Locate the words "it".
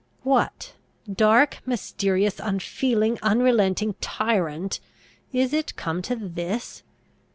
5.53-5.75